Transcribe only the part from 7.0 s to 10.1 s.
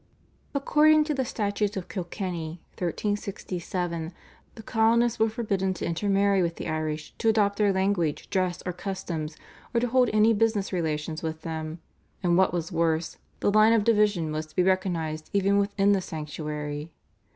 to adopt their language, dress, or customs, or to hold